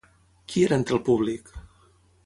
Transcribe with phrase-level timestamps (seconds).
[0.53, 1.57] Qui era entre el públic?